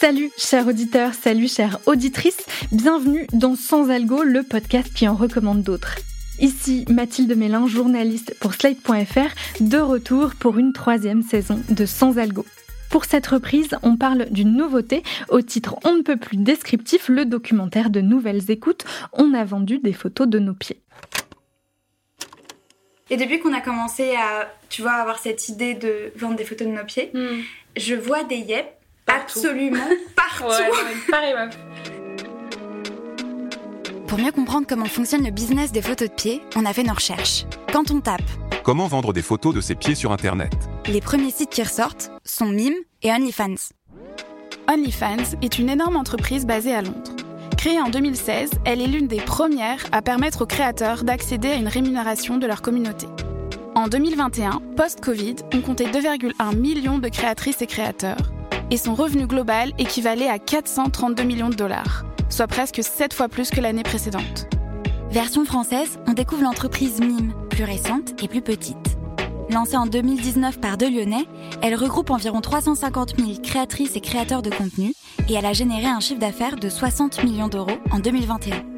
[0.00, 5.62] Salut chers auditeurs, salut chères auditrices, bienvenue dans Sans Algo, le podcast qui en recommande
[5.64, 5.96] d'autres.
[6.38, 12.46] Ici Mathilde Mélin, journaliste pour Slate.fr, de retour pour une troisième saison de Sans Algo.
[12.90, 17.24] Pour cette reprise, on parle d'une nouveauté au titre on ne peut plus descriptif, le
[17.24, 20.80] documentaire de Nouvelles Écoutes, on a vendu des photos de nos pieds.
[23.10, 26.68] Et depuis qu'on a commencé à, tu vois, avoir cette idée de vendre des photos
[26.68, 27.40] de nos pieds, Hmm.
[27.76, 28.66] je vois des yep
[29.08, 29.78] absolument
[30.16, 30.54] partout.
[31.10, 31.58] pareil meuf.
[34.06, 36.94] Pour mieux comprendre comment fonctionne le business des photos de pied, on a fait nos
[36.94, 37.44] recherches.
[37.72, 38.22] Quand on tape,
[38.64, 40.52] Comment vendre des photos de ses pieds sur Internet
[40.88, 43.72] les premiers sites qui ressortent sont Mime et OnlyFans.
[44.68, 47.12] OnlyFans est une énorme entreprise basée à Londres.
[47.58, 51.68] Créée en 2016, elle est l'une des premières à permettre aux créateurs d'accéder à une
[51.68, 53.06] rémunération de leur communauté.
[53.74, 58.32] En 2021, post-Covid, on comptait 2,1 millions de créatrices et créateurs,
[58.70, 63.50] et son revenu global équivalait à 432 millions de dollars, soit presque 7 fois plus
[63.50, 64.48] que l'année précédente.
[65.10, 68.98] Version française, on découvre l'entreprise Mime, plus récente et plus petite.
[69.50, 71.26] Lancée en 2019 par deux Lyonnais,
[71.62, 74.92] elle regroupe environ 350 000 créatrices et créateurs de contenu
[75.28, 78.77] et elle a généré un chiffre d'affaires de 60 millions d'euros en 2021.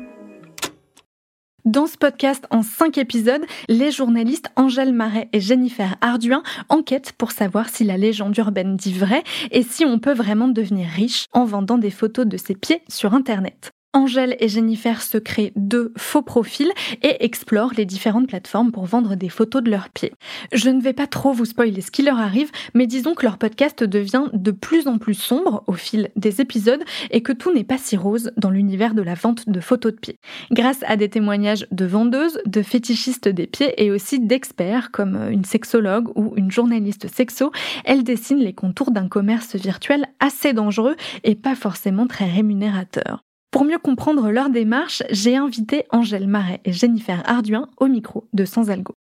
[1.71, 7.31] Dans ce podcast en 5 épisodes, les journalistes Angèle Marais et Jennifer Arduin enquêtent pour
[7.31, 11.45] savoir si la légende urbaine dit vrai et si on peut vraiment devenir riche en
[11.45, 13.71] vendant des photos de ses pieds sur Internet.
[13.93, 16.71] Angèle et Jennifer se créent deux faux profils
[17.03, 20.13] et explorent les différentes plateformes pour vendre des photos de leurs pieds.
[20.53, 23.37] Je ne vais pas trop vous spoiler ce qui leur arrive, mais disons que leur
[23.37, 27.65] podcast devient de plus en plus sombre au fil des épisodes et que tout n'est
[27.65, 30.19] pas si rose dans l'univers de la vente de photos de pieds.
[30.53, 35.45] Grâce à des témoignages de vendeuses, de fétichistes des pieds et aussi d'experts comme une
[35.45, 37.51] sexologue ou une journaliste sexo,
[37.85, 43.25] elle dessine les contours d'un commerce virtuel assez dangereux et pas forcément très rémunérateur.
[43.51, 48.45] Pour mieux comprendre leur démarche, j'ai invité Angèle Marais et Jennifer Arduin au micro de
[48.45, 48.95] Sans Algo.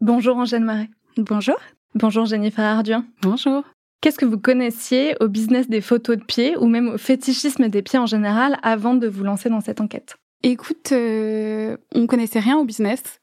[0.00, 0.90] Bonjour Angèle Marais.
[1.16, 1.54] Bonjour.
[1.94, 3.04] Bonjour Jennifer Arduin.
[3.22, 3.62] Bonjour.
[4.00, 7.82] Qu'est-ce que vous connaissiez au business des photos de pieds ou même au fétichisme des
[7.82, 10.16] pieds en général avant de vous lancer dans cette enquête?
[10.42, 13.20] Écoute, euh, on connaissait rien au business.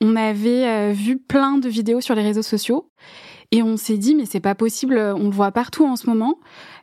[0.00, 2.88] On avait euh, vu plein de vidéos sur les réseaux sociaux
[3.50, 6.38] et on s'est dit mais c'est pas possible, on le voit partout en ce moment.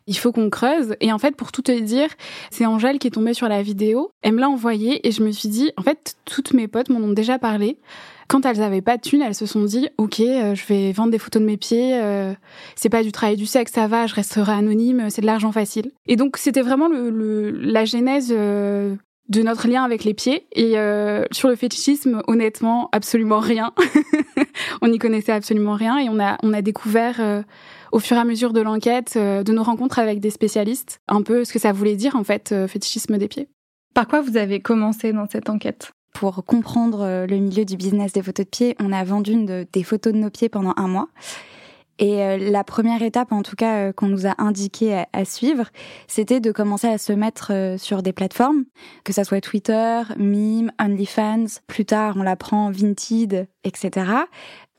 [0.07, 0.95] Il faut qu'on creuse.
[0.99, 2.09] Et en fait, pour tout te dire,
[2.51, 4.11] c'est Angèle qui est tombée sur la vidéo.
[4.21, 6.99] Elle me l'a envoyée et je me suis dit, en fait, toutes mes potes m'en
[6.99, 7.77] ont déjà parlé.
[8.27, 11.11] Quand elles avaient pas de thunes, elles se sont dit, ok, euh, je vais vendre
[11.11, 11.91] des photos de mes pieds.
[12.01, 12.33] euh,
[12.75, 15.91] c'est pas du travail du sexe, ça va, je resterai anonyme, c'est de l'argent facile.
[16.07, 18.95] Et donc, c'était vraiment le, le- la genèse euh,
[19.29, 20.47] de notre lien avec les pieds.
[20.53, 23.71] Et euh, sur le fétichisme, honnêtement, absolument rien.
[24.81, 27.41] on n'y connaissait absolument rien et on a, on a découvert euh,
[27.93, 31.21] au fur et à mesure de l'enquête, euh, de nos rencontres avec des spécialistes, un
[31.21, 33.47] peu ce que ça voulait dire en fait, euh, fétichisme des pieds.
[33.93, 35.91] Par quoi vous avez commencé dans cette enquête?
[36.11, 39.65] Pour comprendre euh, le milieu du business des photos de pied, on a vendu une
[39.71, 41.07] des photos de nos pieds pendant un mois.
[41.99, 45.67] Et la première étape, en tout cas, qu'on nous a indiqué à, à suivre,
[46.07, 48.65] c'était de commencer à se mettre sur des plateformes,
[49.03, 54.25] que ça soit Twitter, Mime, OnlyFans, plus tard on l'apprend Vinted, etc.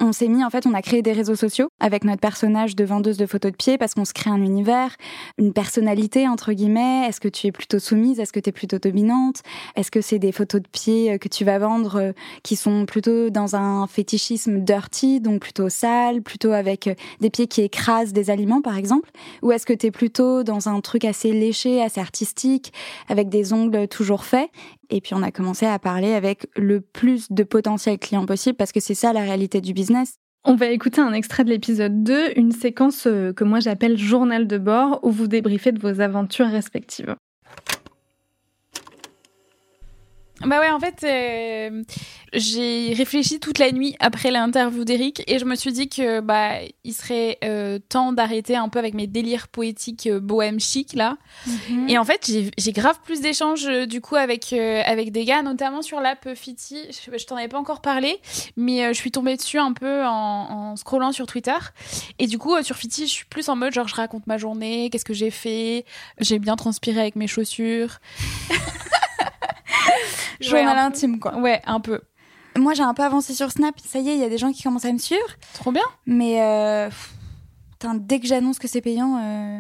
[0.01, 2.85] On s'est mis, en fait, on a créé des réseaux sociaux avec notre personnage de
[2.85, 4.97] vendeuse de photos de pied parce qu'on se crée un univers,
[5.39, 7.07] une personnalité, entre guillemets.
[7.07, 8.19] Est-ce que tu es plutôt soumise?
[8.19, 9.43] Est-ce que tu es plutôt dominante?
[9.77, 12.13] Est-ce que c'est des photos de pied euh, que tu vas vendre euh,
[12.43, 17.47] qui sont plutôt dans un fétichisme dirty, donc plutôt sale, plutôt avec euh, des pieds
[17.47, 19.11] qui écrasent des aliments, par exemple?
[19.43, 22.73] Ou est-ce que tu es plutôt dans un truc assez léché, assez artistique,
[23.09, 24.51] avec des ongles toujours faits?
[24.91, 28.73] Et puis on a commencé à parler avec le plus de potentiels clients possible parce
[28.73, 30.17] que c'est ça la réalité du business.
[30.45, 34.47] On va écouter un extrait de l'épisode 2, une séquence euh, que moi j'appelle journal
[34.47, 37.17] de bord, où vous débriefez de vos aventures respectives.
[40.47, 41.83] Bah ouais, en fait, euh,
[42.33, 46.57] j'ai réfléchi toute la nuit après l'interview d'Eric et je me suis dit que bah
[46.85, 51.17] il serait euh, temps d'arrêter un peu avec mes délires poétiques euh, bohème chic là.
[51.89, 55.43] Et en fait, j'ai- grave plus d'échanges euh, du coup avec euh, avec des gars,
[55.43, 56.79] notamment sur l'app Fiti.
[56.91, 58.19] Je, je t'en avais pas encore parlé,
[58.57, 60.11] mais euh, je suis tombée dessus un peu en,
[60.73, 61.53] en scrollant sur Twitter.
[62.19, 64.91] Et du coup, sur Fiti, je suis plus en mode genre je raconte ma journée,
[64.91, 65.85] qu'est-ce que j'ai fait,
[66.19, 67.99] j'ai bien transpiré avec mes chaussures.
[70.49, 70.95] Journal Ouais, un peu.
[70.97, 71.37] intime quoi.
[71.39, 72.01] Ouais, un peu.
[72.57, 74.53] Moi j'ai un peu avancé sur Snap, ça y est, il y a des gens
[74.53, 75.83] qui commencent à me suivre, Trop bien.
[76.07, 76.89] mais euh,
[77.73, 79.59] putain, dès que j'annonce que c'est payant, euh,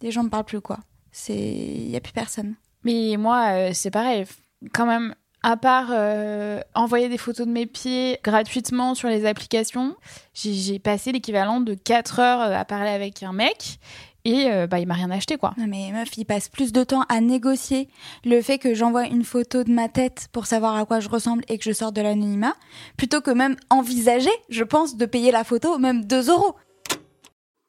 [0.00, 0.78] les gens me parlent plus quoi.
[1.12, 2.54] C'est il y a plus personne.
[2.82, 4.24] Mais moi, euh, c'est pareil.
[4.72, 9.94] Quand même, à part euh, envoyer des photos de mes pieds gratuitement sur les applications,
[10.32, 13.78] j'ai j'ai passé l'équivalent de 4 heures à parler avec un mec.
[14.24, 15.54] Et euh, bah il m'a rien acheté quoi.
[15.58, 17.88] Non mais meuf, il passe plus de temps à négocier
[18.24, 21.44] le fait que j'envoie une photo de ma tête pour savoir à quoi je ressemble
[21.48, 22.54] et que je sorte de l'anonymat,
[22.96, 26.56] plutôt que même envisager, je pense, de payer la photo même 2 euros.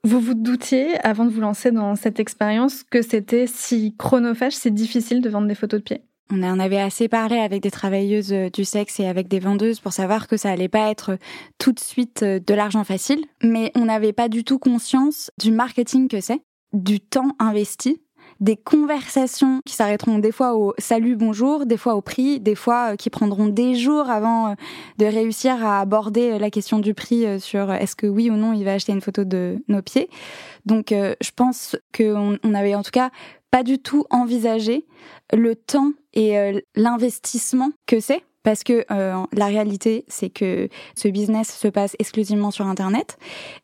[0.03, 4.71] Vous vous doutiez, avant de vous lancer dans cette expérience, que c'était si chronophage, si
[4.71, 6.03] difficile de vendre des photos de pied?
[6.31, 9.79] On en avait assez parlé avec des travailleuses euh, du sexe et avec des vendeuses
[9.79, 11.17] pour savoir que ça allait pas être
[11.59, 15.51] tout de suite euh, de l'argent facile, mais on n'avait pas du tout conscience du
[15.51, 16.41] marketing que c'est,
[16.73, 18.01] du temps investi,
[18.39, 22.91] des conversations qui s'arrêteront des fois au salut bonjour, des fois au prix, des fois
[22.91, 24.55] euh, qui prendront des jours avant
[24.97, 28.63] de réussir à aborder la question du prix sur est-ce que oui ou non il
[28.63, 30.09] va acheter une photo de nos pieds.
[30.65, 33.09] Donc je pense qu'on on avait en tout cas
[33.55, 34.85] pas du tout envisagé
[35.31, 41.07] le temps et euh, l'investissement que c'est parce que euh, la réalité, c'est que ce
[41.07, 43.17] business se passe exclusivement sur Internet.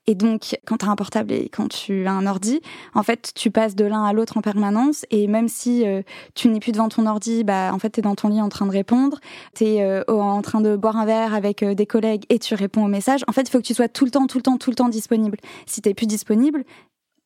[0.07, 2.62] Et donc, quand tu as un portable et quand tu as un ordi,
[2.95, 5.06] en fait, tu passes de l'un à l'autre en permanence.
[5.12, 6.01] Et même si euh,
[6.33, 8.50] tu n'es plus devant ton ordi, bah, en fait, tu es dans ton lit en
[8.50, 9.19] train de répondre.
[9.56, 12.89] Tu es en train de boire un verre avec des collègues et tu réponds aux
[12.89, 13.22] messages.
[13.28, 14.75] En fait, il faut que tu sois tout le temps, tout le temps, tout le
[14.75, 15.38] temps disponible.
[15.68, 16.63] Si tu plus disponible,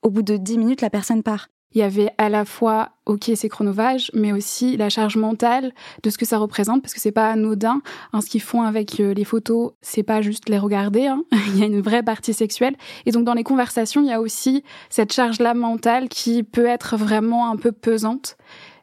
[0.01, 3.31] au bout de 10 minutes, la personne part il y avait à la fois, ok,
[3.35, 5.73] c'est chronovage, mais aussi la charge mentale
[6.03, 7.81] de ce que ça représente, parce que c'est pas anodin.
[8.13, 11.07] Hein, ce qu'ils font avec euh, les photos, c'est pas juste les regarder.
[11.07, 11.23] Hein.
[11.49, 12.77] il y a une vraie partie sexuelle.
[13.05, 16.95] Et donc dans les conversations, il y a aussi cette charge-là mentale qui peut être
[16.95, 18.37] vraiment un peu pesante.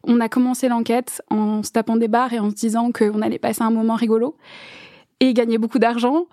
[0.04, 3.38] On a commencé l'enquête en se tapant des barres et en se disant qu'on allait
[3.38, 4.36] passer un moment rigolo
[5.20, 6.26] et gagner beaucoup d'argent.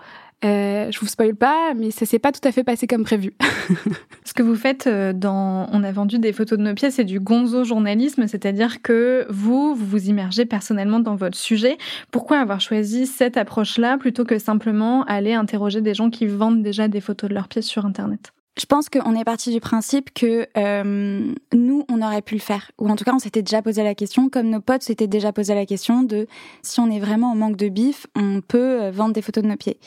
[0.46, 3.34] Euh, je vous spoil pas, mais ça s'est pas tout à fait passé comme prévu.
[4.26, 7.04] Ce que vous faites euh, dans On a vendu des photos de nos pieds, c'est
[7.04, 11.78] du gonzo journalisme, c'est-à-dire que vous, vous vous immergez personnellement dans votre sujet.
[12.12, 16.88] Pourquoi avoir choisi cette approche-là plutôt que simplement aller interroger des gens qui vendent déjà
[16.88, 18.32] des photos de leurs pieds sur Internet?
[18.58, 22.72] Je pense qu'on est parti du principe que euh, nous, on aurait pu le faire.
[22.78, 25.32] Ou en tout cas, on s'était déjà posé la question, comme nos potes s'étaient déjà
[25.34, 26.28] posé la question de
[26.62, 29.56] si on est vraiment en manque de bif, on peut vendre des photos de nos
[29.56, 29.78] pieds.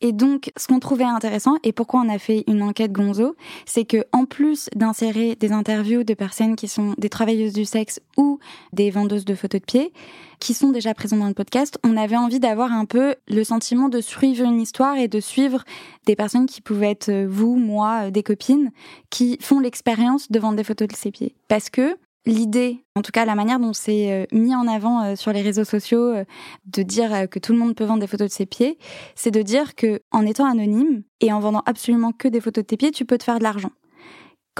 [0.00, 3.36] Et donc, ce qu'on trouvait intéressant et pourquoi on a fait une enquête Gonzo,
[3.66, 8.00] c'est que en plus d'insérer des interviews de personnes qui sont des travailleuses du sexe
[8.16, 8.38] ou
[8.72, 9.92] des vendeuses de photos de pied,
[10.38, 13.90] qui sont déjà présentes dans le podcast, on avait envie d'avoir un peu le sentiment
[13.90, 15.64] de suivre une histoire et de suivre
[16.06, 18.70] des personnes qui pouvaient être vous, moi, des copines,
[19.10, 21.34] qui font l'expérience de vendre des photos de ses pieds.
[21.48, 21.96] Parce que
[22.26, 25.42] l'idée, en tout cas la manière dont c'est euh, mis en avant euh, sur les
[25.42, 26.24] réseaux sociaux, euh,
[26.66, 28.78] de dire que tout le monde peut vendre des photos de ses pieds,
[29.14, 32.66] c'est de dire que en étant anonyme et en vendant absolument que des photos de
[32.66, 33.72] tes pieds, tu peux te faire de l'argent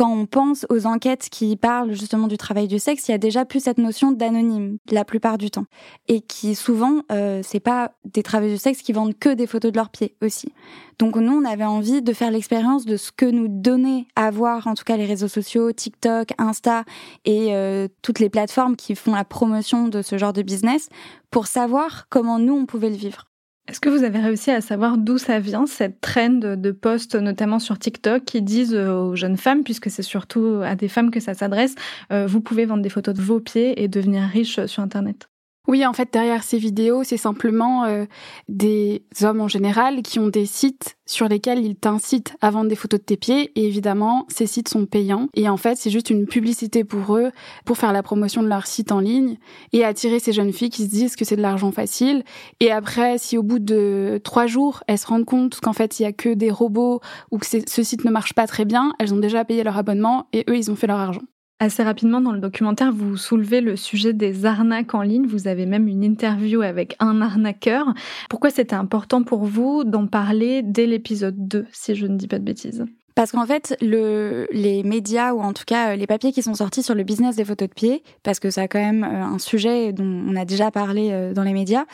[0.00, 3.18] quand on pense aux enquêtes qui parlent justement du travail du sexe, il y a
[3.18, 5.66] déjà plus cette notion d'anonyme la plupart du temps,
[6.08, 9.72] et qui souvent euh, c'est pas des travailleurs du sexe qui vendent que des photos
[9.72, 10.54] de leurs pieds aussi.
[10.98, 14.68] Donc nous on avait envie de faire l'expérience de ce que nous donnait à voir
[14.68, 16.84] en tout cas les réseaux sociaux, TikTok, Insta
[17.26, 20.88] et euh, toutes les plateformes qui font la promotion de ce genre de business
[21.30, 23.29] pour savoir comment nous on pouvait le vivre.
[23.70, 27.60] Est-ce que vous avez réussi à savoir d'où ça vient, cette trend de posts, notamment
[27.60, 31.20] sur TikTok, qui disent euh, aux jeunes femmes, puisque c'est surtout à des femmes que
[31.20, 31.76] ça s'adresse,
[32.12, 35.29] euh, vous pouvez vendre des photos de vos pieds et devenir riche sur Internet?
[35.70, 38.04] Oui, en fait, derrière ces vidéos, c'est simplement euh,
[38.48, 42.74] des hommes en général qui ont des sites sur lesquels ils t'incitent à vendre des
[42.74, 43.52] photos de tes pieds.
[43.54, 45.28] Et évidemment, ces sites sont payants.
[45.34, 47.30] Et en fait, c'est juste une publicité pour eux,
[47.64, 49.36] pour faire la promotion de leur site en ligne
[49.72, 52.24] et attirer ces jeunes filles qui se disent que c'est de l'argent facile.
[52.58, 56.02] Et après, si au bout de trois jours, elles se rendent compte qu'en fait, il
[56.02, 57.00] y a que des robots
[57.30, 60.26] ou que ce site ne marche pas très bien, elles ont déjà payé leur abonnement
[60.32, 61.22] et eux, ils ont fait leur argent.
[61.62, 65.26] Assez rapidement dans le documentaire, vous soulevez le sujet des arnaques en ligne.
[65.26, 67.92] Vous avez même une interview avec un arnaqueur.
[68.30, 72.38] Pourquoi c'était important pour vous d'en parler dès l'épisode 2, si je ne dis pas
[72.38, 72.86] de bêtises?
[73.14, 76.82] Parce qu'en fait, le, les médias, ou en tout cas les papiers qui sont sortis
[76.82, 79.92] sur le business des photos de pied, parce que c'est quand même euh, un sujet
[79.92, 81.84] dont on a déjà parlé euh, dans les médias,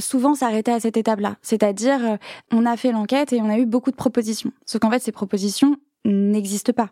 [0.00, 1.36] souvent s'arrêtait à cette étape-là.
[1.42, 2.16] C'est-à-dire, euh,
[2.50, 4.50] on a fait l'enquête et on a eu beaucoup de propositions.
[4.66, 6.90] Sauf qu'en fait, ces propositions n'existent pas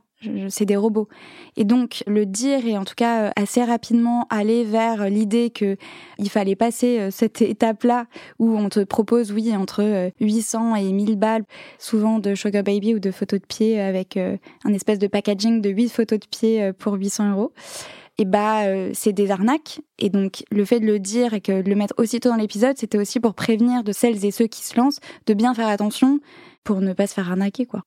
[0.48, 1.08] c'est des robots.
[1.56, 5.76] Et donc le dire et en tout cas euh, assez rapidement aller vers l'idée que
[6.18, 8.06] il fallait passer euh, cette étape-là
[8.38, 11.44] où on te propose oui entre 800 euh, et 1000 balles
[11.78, 15.70] souvent de sugar baby ou de photos de pied avec un espèce de packaging de
[15.70, 17.52] 8 photos de pied pour 800 euros.
[18.18, 21.68] Et bah c'est des arnaques et donc le fait de le dire et que de
[21.68, 24.76] le mettre aussitôt dans l'épisode, c'était aussi pour prévenir de celles et ceux qui se
[24.76, 26.20] lancent de bien faire attention
[26.62, 27.82] pour ne pas se faire arnaquer quoi.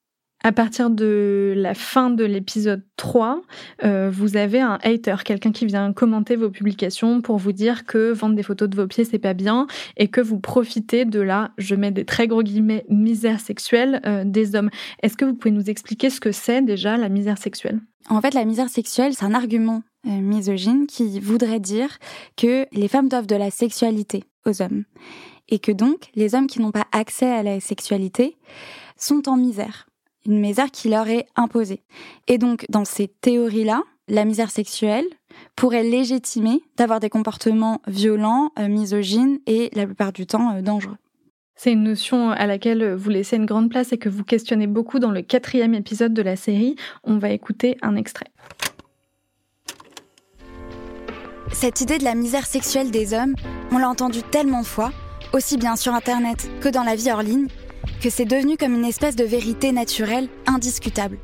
[0.45, 3.41] À partir de la fin de l'épisode 3,
[3.85, 8.12] euh, vous avez un hater, quelqu'un qui vient commenter vos publications pour vous dire que
[8.12, 11.51] vendre des photos de vos pieds, c'est pas bien et que vous profitez de la,
[11.57, 14.69] je mets des très gros guillemets, misère sexuelle euh, des hommes.
[15.01, 17.79] Est-ce que vous pouvez nous expliquer ce que c'est déjà la misère sexuelle?
[18.09, 22.00] En fait, la misère sexuelle, c'est un argument euh, misogyne qui voudrait dire
[22.35, 24.83] que les femmes doivent de la sexualité aux hommes
[25.47, 28.35] et que donc les hommes qui n'ont pas accès à la sexualité
[28.97, 29.88] sont en misère
[30.25, 31.81] une misère qui leur est imposée.
[32.27, 35.05] Et donc, dans ces théories-là, la misère sexuelle
[35.55, 40.97] pourrait légitimer d'avoir des comportements violents, euh, misogynes et la plupart du temps euh, dangereux.
[41.55, 44.99] C'est une notion à laquelle vous laissez une grande place et que vous questionnez beaucoup
[44.99, 46.75] dans le quatrième épisode de la série.
[47.03, 48.27] On va écouter un extrait.
[51.51, 53.35] Cette idée de la misère sexuelle des hommes,
[53.71, 54.91] on l'a entendue tellement de fois,
[55.33, 57.47] aussi bien sur Internet que dans la vie hors ligne,
[58.03, 61.19] que c'est devenu comme une espèce de vérité naturelle indiscutable.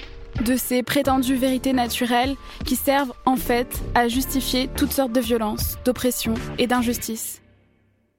[0.46, 5.76] De ces prétendues vérités naturelles qui servent en fait à justifier toutes sortes de violences,
[5.84, 7.42] d'oppression et d'injustice.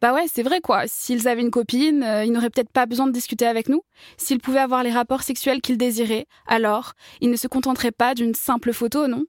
[0.03, 0.83] Bah ouais, c'est vrai quoi.
[0.89, 3.81] S'ils avaient une copine, euh, ils n'auraient peut-être pas besoin de discuter avec nous.
[4.19, 8.35] S'ils pouvaient avoir les rapports sexuels qu'ils désiraient, alors ils ne se contenteraient pas d'une
[8.35, 9.25] simple photo, non?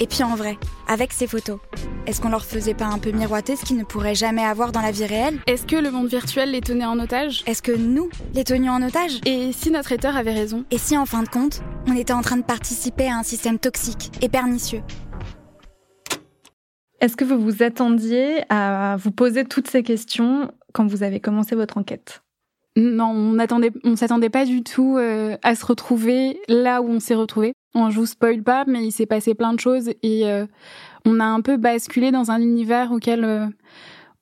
[0.00, 0.58] Et puis en vrai,
[0.88, 1.58] avec ces photos,
[2.06, 4.80] est-ce qu'on leur faisait pas un peu miroiter ce qu'ils ne pourraient jamais avoir dans
[4.80, 5.38] la vie réelle?
[5.46, 7.42] Est-ce que le monde virtuel les tenait en otage?
[7.46, 9.20] Est-ce que nous les tenions en otage?
[9.24, 10.64] Et si notre éditeur avait raison?
[10.70, 13.58] Et si en fin de compte, on était en train de participer à un système
[13.58, 14.82] toxique et pernicieux?
[17.00, 21.54] Est-ce que vous vous attendiez à vous poser toutes ces questions quand vous avez commencé
[21.54, 22.22] votre enquête?
[22.76, 23.38] Non, on
[23.84, 27.54] on s'attendait pas du tout euh, à se retrouver là où on s'est retrouvé.
[27.74, 30.46] On, je vous spoil pas, mais il s'est passé plein de choses et euh,
[31.04, 33.46] on a un peu basculé dans un univers auquel euh,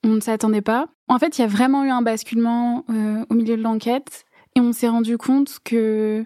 [0.03, 0.87] on ne s'attendait pas.
[1.07, 2.85] En fait, il y a vraiment eu un basculement
[3.29, 6.25] au milieu de l'enquête et on s'est rendu compte que,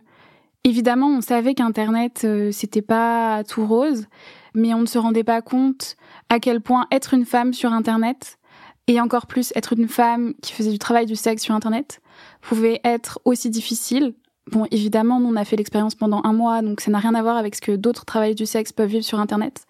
[0.63, 4.05] évidemment, on savait qu'Internet c'était pas tout rose,
[4.53, 5.98] mais on ne se rendait pas compte
[6.29, 8.38] à quel point être une femme sur Internet
[8.88, 12.01] et encore plus être une femme qui faisait du travail du sexe sur Internet
[12.41, 14.15] pouvait être aussi difficile.
[14.51, 17.36] Bon, évidemment, on a fait l'expérience pendant un mois, donc ça n'a rien à voir
[17.36, 19.66] avec ce que d'autres travailleurs du sexe peuvent vivre sur Internet.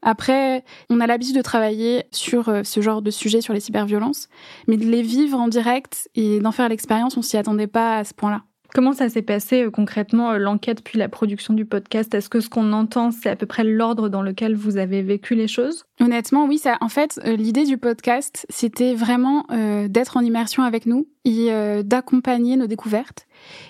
[0.00, 4.28] Après, on a l'habitude de travailler sur euh, ce genre de sujet, sur les cyberviolences,
[4.68, 8.04] mais de les vivre en direct et d'en faire l'expérience, on s'y attendait pas à
[8.04, 8.42] ce point-là.
[8.74, 12.12] Comment ça s'est passé euh, concrètement, euh, l'enquête puis la production du podcast?
[12.12, 15.36] Est-ce que ce qu'on entend, c'est à peu près l'ordre dans lequel vous avez vécu
[15.36, 15.84] les choses?
[16.00, 16.58] Honnêtement, oui.
[16.58, 19.46] Ça, en fait, euh, l'idée du podcast, c'était vraiment
[19.88, 21.50] d'être en immersion avec nous et
[21.84, 23.26] d'accompagner nos découvertes.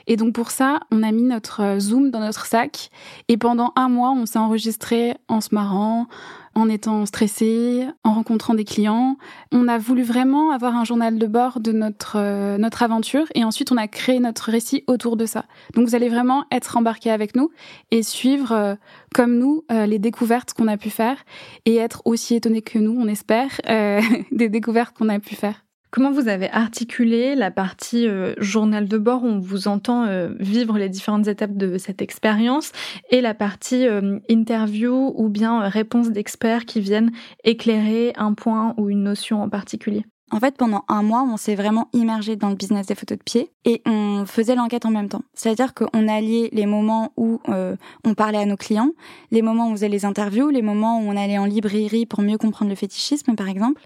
[0.06, 2.90] Et donc pour ça, on a mis notre Zoom dans notre sac
[3.28, 6.06] et pendant un mois, on s'est enregistré en se marrant,
[6.54, 9.16] en étant stressé, en rencontrant des clients.
[9.52, 13.44] On a voulu vraiment avoir un journal de bord de notre euh, notre aventure et
[13.44, 15.44] ensuite on a créé notre récit autour de ça.
[15.74, 17.50] Donc vous allez vraiment être embarqué avec nous
[17.90, 18.74] et suivre euh,
[19.14, 21.24] comme nous euh, les découvertes qu'on a pu faire
[21.64, 23.60] et être aussi étonné que nous, on espère,
[24.32, 25.64] des découvertes qu'on a pu faire.
[25.94, 30.30] Comment vous avez articulé la partie euh, journal de bord où on vous entend euh,
[30.40, 32.72] vivre les différentes étapes de cette expérience
[33.10, 37.12] et la partie euh, interview ou bien réponse d'experts qui viennent
[37.44, 40.04] éclairer un point ou une notion en particulier?
[40.34, 43.22] En fait, pendant un mois, on s'est vraiment immergé dans le business des photos de
[43.22, 45.22] pied et on faisait l'enquête en même temps.
[45.32, 48.90] C'est-à-dire qu'on alliait les moments où euh, on parlait à nos clients,
[49.30, 52.20] les moments où on faisait les interviews, les moments où on allait en librairie pour
[52.20, 53.82] mieux comprendre le fétichisme, par exemple.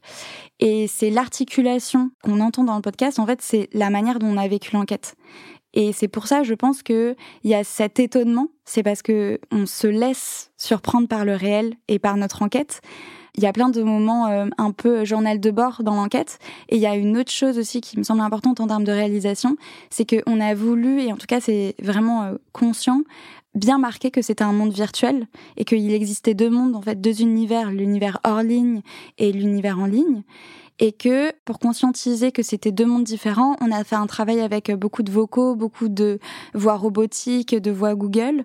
[0.59, 3.19] Et c'est l'articulation qu'on entend dans le podcast.
[3.19, 5.17] En fait, c'est la manière dont on a vécu l'enquête.
[5.75, 7.15] Et c'est pour ça, je pense que
[7.45, 8.49] il y a cet étonnement.
[8.65, 12.81] C'est parce que on se laisse surprendre par le réel et par notre enquête.
[13.39, 16.41] Il y a plein de moments euh, un peu journal de bord dans l'enquête.
[16.71, 18.91] Et il y a une autre chose aussi qui me semble importante en termes de
[18.91, 19.57] réalisation,
[19.91, 23.03] c'est qu'on a voulu, et en tout cas c'est vraiment euh, conscient,
[23.55, 27.23] bien marquer que c'était un monde virtuel et qu'il existait deux mondes, en fait, deux
[27.23, 28.83] univers, l'univers hors ligne
[29.19, 30.25] et l'univers en ligne
[30.81, 34.71] et que pour conscientiser que c'était deux mondes différents, on a fait un travail avec
[34.73, 36.19] beaucoup de vocaux, beaucoup de
[36.55, 38.45] voix robotiques, de voix Google,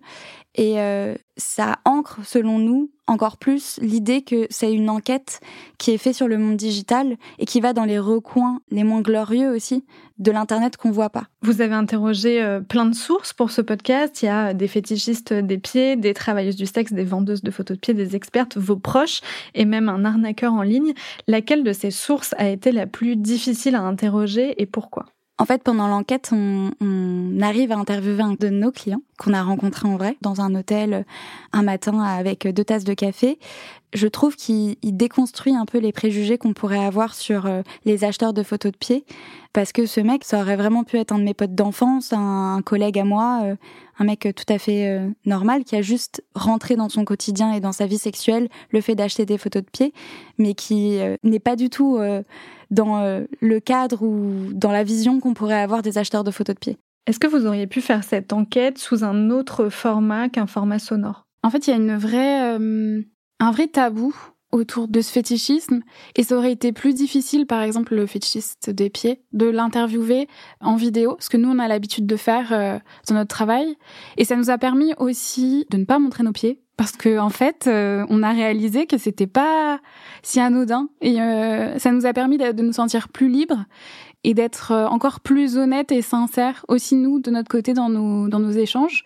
[0.55, 5.41] et euh, ça ancre, selon nous, encore plus l'idée que c'est une enquête
[5.77, 9.01] qui est faite sur le monde digital et qui va dans les recoins les moins
[9.01, 9.83] glorieux aussi
[10.19, 11.25] de l'Internet qu'on voit pas.
[11.41, 14.21] Vous avez interrogé euh, plein de sources pour ce podcast.
[14.21, 17.77] Il y a des fétichistes des pieds, des travailleuses du sexe, des vendeuses de photos
[17.77, 19.21] de pieds, des expertes, vos proches
[19.55, 20.93] et même un arnaqueur en ligne.
[21.27, 25.07] Laquelle de ces sources a été la plus difficile à interroger et pourquoi?
[25.39, 26.71] En fait, pendant l'enquête, on,
[27.41, 31.05] arrive à interviewer un de nos clients qu'on a rencontré en vrai dans un hôtel
[31.51, 33.39] un matin avec deux tasses de café.
[33.93, 38.33] Je trouve qu'il déconstruit un peu les préjugés qu'on pourrait avoir sur euh, les acheteurs
[38.33, 39.05] de photos de pied.
[39.53, 42.61] Parce que ce mec, ça aurait vraiment pu être un de mes potes d'enfance, un,
[42.65, 43.55] collègue à moi, euh,
[43.99, 47.59] un mec tout à fait euh, normal qui a juste rentré dans son quotidien et
[47.59, 49.93] dans sa vie sexuelle le fait d'acheter des photos de pied,
[50.39, 51.99] mais qui n'est pas du tout
[52.71, 56.59] dans le cadre ou dans la vision qu'on pourrait avoir des acheteurs de photos de
[56.59, 56.77] pied.
[57.05, 61.27] Est-ce que vous auriez pu faire cette enquête sous un autre format qu'un format sonore?
[61.43, 63.01] En fait, il y a une vraie, euh,
[63.39, 64.15] un vrai tabou
[64.51, 65.81] autour de ce fétichisme
[66.15, 70.27] et ça aurait été plus difficile, par exemple, le fétichiste des pieds, de l'interviewer
[70.61, 73.75] en vidéo, ce que nous, on a l'habitude de faire euh, dans notre travail.
[74.17, 77.29] Et ça nous a permis aussi de ne pas montrer nos pieds parce que en
[77.29, 79.79] fait, euh, on a réalisé que c'était pas
[80.21, 81.17] si anodin et
[81.77, 83.65] ça nous a permis de, de nous sentir plus libres
[84.23, 88.27] et d'être euh, encore plus honnête et sincère aussi nous de notre côté dans nos
[88.27, 89.03] dans nos échanges.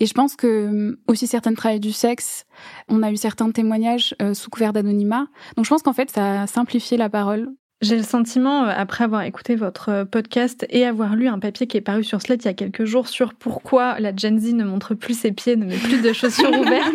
[0.00, 2.44] Et je pense que euh, aussi certaines travails du sexe,
[2.88, 5.26] on a eu certains témoignages euh, sous couvert d'anonymat.
[5.56, 7.48] Donc je pense qu'en fait ça a simplifié la parole
[7.82, 11.66] j'ai le sentiment, euh, après avoir écouté votre euh, podcast et avoir lu un papier
[11.66, 14.54] qui est paru sur Slate il y a quelques jours sur pourquoi la Gen Z
[14.54, 16.94] ne montre plus ses pieds, ne met plus de chaussures ouvertes,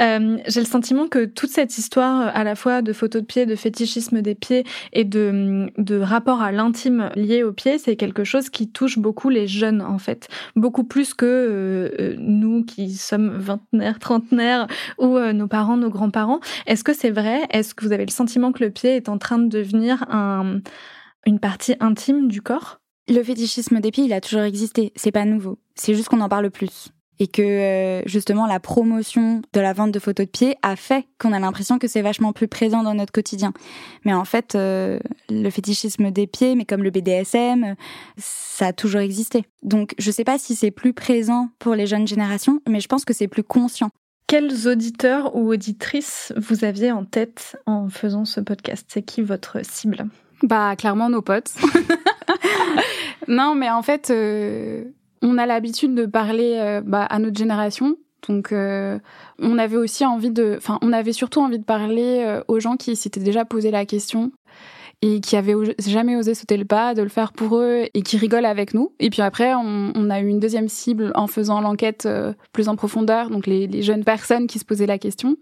[0.00, 3.46] euh, j'ai le sentiment que toute cette histoire, à la fois de photos de pieds,
[3.46, 8.24] de fétichisme des pieds et de, de rapport à l'intime lié aux pieds, c'est quelque
[8.24, 10.28] chose qui touche beaucoup les jeunes, en fait.
[10.56, 14.66] Beaucoup plus que nous qui sommes vingtenaires, trentenaires
[14.98, 16.40] ou nos parents, nos grands-parents.
[16.66, 17.42] Est-ce que c'est vrai?
[17.50, 20.04] Est-ce que vous avez le sentiment que le pied est en train de devenir
[21.26, 24.92] une partie intime du corps Le fétichisme des pieds, il a toujours existé.
[24.96, 25.58] C'est pas nouveau.
[25.74, 26.88] C'est juste qu'on en parle plus.
[27.18, 31.06] Et que euh, justement la promotion de la vente de photos de pieds a fait
[31.18, 33.54] qu'on a l'impression que c'est vachement plus présent dans notre quotidien.
[34.04, 34.98] Mais en fait, euh,
[35.30, 37.74] le fétichisme des pieds, mais comme le BDSM,
[38.18, 39.46] ça a toujours existé.
[39.62, 43.06] Donc je sais pas si c'est plus présent pour les jeunes générations, mais je pense
[43.06, 43.90] que c'est plus conscient.
[44.26, 48.84] Quels auditeurs ou auditrices vous aviez en tête en faisant ce podcast?
[48.88, 50.06] C'est qui votre cible?
[50.42, 51.54] Bah clairement nos potes.
[53.28, 54.84] non, mais en fait, euh,
[55.22, 57.96] on a l'habitude de parler euh, bah, à notre génération.
[58.28, 58.98] Donc, euh,
[59.38, 62.96] on avait aussi envie de, enfin, on avait surtout envie de parler aux gens qui
[62.96, 64.32] s'étaient déjà posé la question
[65.02, 68.16] et qui avaient jamais osé sauter le pas, de le faire pour eux et qui
[68.16, 68.92] rigolent avec nous.
[68.98, 72.76] Et puis après, on, a eu une deuxième cible en faisant l'enquête euh, plus en
[72.76, 75.36] profondeur, donc les, jeunes personnes qui se posaient la question.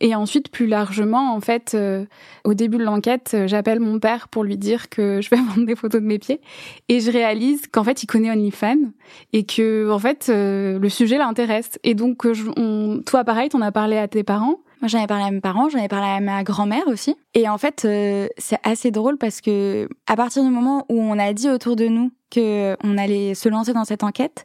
[0.00, 2.04] Et ensuite, plus largement, en fait, euh,
[2.44, 5.64] au début de l'enquête, euh, j'appelle mon père pour lui dire que je vais vendre
[5.64, 6.40] des photos de mes pieds,
[6.88, 8.90] et je réalise qu'en fait, il connaît OnlyFans
[9.32, 11.78] et que en fait, le sujet l'intéresse.
[11.84, 14.58] Et donc, on, toi, pareil, t'en as parlé à tes parents.
[14.82, 17.14] Moi, j'en ai parlé à mes parents, j'en ai parlé à ma grand-mère aussi.
[17.34, 21.20] Et en fait, euh, c'est assez drôle parce que à partir du moment où on
[21.20, 24.44] a dit autour de nous que on allait se lancer dans cette enquête,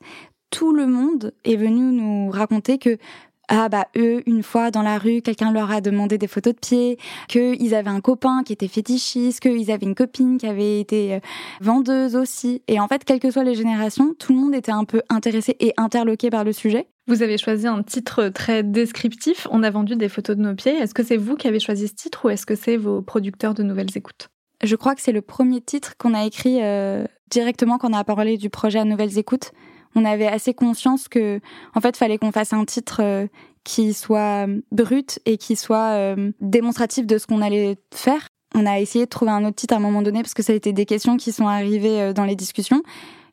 [0.51, 2.99] tout le monde est venu nous raconter que
[3.47, 6.59] ah bah eux une fois dans la rue quelqu'un leur a demandé des photos de
[6.59, 6.97] pieds
[7.29, 11.19] qu'ils avaient un copain qui était fétichiste qu'ils avaient une copine qui avait été euh,
[11.61, 14.83] vendeuse aussi et en fait quelles que soient les générations tout le monde était un
[14.83, 19.47] peu intéressé et interloqué par le sujet vous avez choisi un titre très descriptif.
[19.51, 20.75] On a vendu des photos de nos pieds.
[20.75, 23.53] Est-ce que c'est vous qui avez choisi ce titre ou est-ce que c'est vos producteurs
[23.53, 24.27] de nouvelles écoutes?
[24.63, 28.03] Je crois que c'est le premier titre qu'on a écrit euh, directement quand on a
[28.03, 29.51] parlé du projet à Nouvelles Écoutes.
[29.95, 31.39] On avait assez conscience que,
[31.73, 33.27] en fait, fallait qu'on fasse un titre euh,
[33.63, 38.27] qui soit euh, brut et qui soit démonstratif de ce qu'on allait faire.
[38.55, 40.53] On a essayé de trouver un autre titre à un moment donné parce que ça
[40.53, 42.81] a été des questions qui sont arrivées dans les discussions.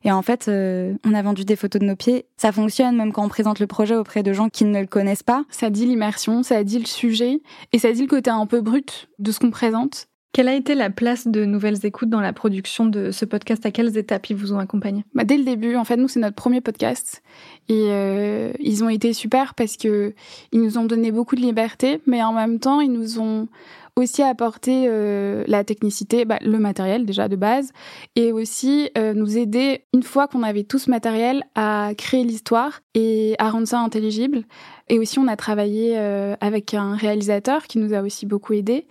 [0.05, 2.27] Et en fait, euh, on a vendu des photos de nos pieds.
[2.37, 5.23] Ça fonctionne même quand on présente le projet auprès de gens qui ne le connaissent
[5.23, 5.43] pas.
[5.49, 7.41] Ça dit l'immersion, ça dit le sujet
[7.73, 10.07] et ça dit le côté un peu brut de ce qu'on présente.
[10.31, 13.65] Quelle a été la place de Nouvelles Écoutes dans la production de ce podcast?
[13.65, 16.19] À quelles étapes ils vous ont accompagné bah, Dès le début, en fait, nous, c'est
[16.19, 17.23] notre premier podcast.
[17.69, 20.13] Et euh, ils ont été super parce que
[20.51, 23.47] ils nous ont donné beaucoup de liberté, mais en même temps, ils nous ont
[23.95, 27.71] aussi apporter euh, la technicité, bah, le matériel déjà de base,
[28.15, 32.81] et aussi euh, nous aider, une fois qu'on avait tout ce matériel, à créer l'histoire
[32.93, 34.43] et à rendre ça intelligible.
[34.89, 38.87] Et aussi, on a travaillé euh, avec un réalisateur qui nous a aussi beaucoup aidé.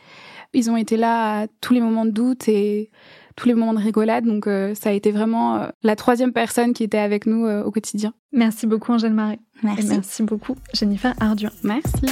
[0.55, 2.91] Ils ont été là à tous les moments de doute et
[3.37, 4.25] tous les moments de rigolade.
[4.25, 8.15] Donc, ça a été vraiment la troisième personne qui était avec nous au quotidien.
[8.31, 9.41] Merci beaucoup, Angèle Marais.
[9.65, 9.87] Merci.
[9.87, 11.51] Et merci beaucoup, Jennifer Arduin.
[11.65, 12.07] Merci.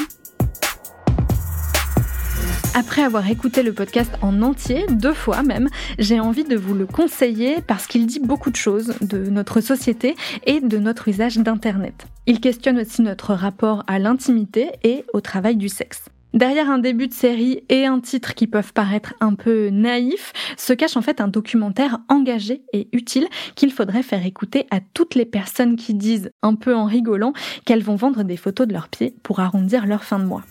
[2.75, 6.87] Après avoir écouté le podcast en entier, deux fois même, j'ai envie de vous le
[6.87, 12.07] conseiller parce qu'il dit beaucoup de choses de notre société et de notre usage d'Internet.
[12.27, 16.07] Il questionne aussi notre rapport à l'intimité et au travail du sexe.
[16.33, 20.73] Derrière un début de série et un titre qui peuvent paraître un peu naïfs, se
[20.73, 25.27] cache en fait un documentaire engagé et utile qu'il faudrait faire écouter à toutes les
[25.27, 27.35] personnes qui disent, un peu en rigolant,
[27.67, 30.43] qu'elles vont vendre des photos de leurs pieds pour arrondir leur fin de mois.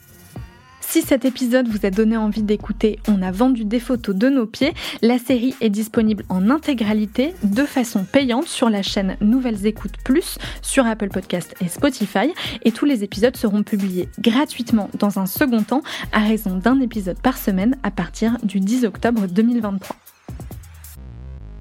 [0.92, 4.46] Si cet épisode vous a donné envie d'écouter On a vendu des photos de nos
[4.46, 9.96] pieds, la série est disponible en intégralité de façon payante sur la chaîne Nouvelles Écoutes
[10.04, 12.34] Plus sur Apple Podcast et Spotify
[12.66, 17.22] et tous les épisodes seront publiés gratuitement dans un second temps à raison d'un épisode
[17.22, 19.96] par semaine à partir du 10 octobre 2023.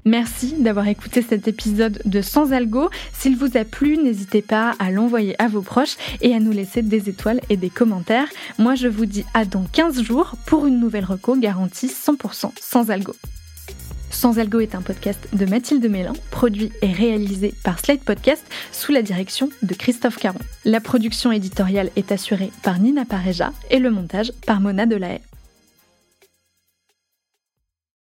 [0.05, 2.89] Merci d'avoir écouté cet épisode de Sans Algo.
[3.13, 6.81] S'il vous a plu, n'hésitez pas à l'envoyer à vos proches et à nous laisser
[6.81, 8.27] des étoiles et des commentaires.
[8.57, 12.89] Moi, je vous dis à dans 15 jours pour une nouvelle reco garantie 100% sans
[12.89, 13.13] algo.
[14.11, 18.91] Sans Algo est un podcast de Mathilde Mélin, produit et réalisé par Slate Podcast sous
[18.91, 20.37] la direction de Christophe Caron.
[20.65, 25.21] La production éditoriale est assurée par Nina Pareja et le montage par Mona Delahaye.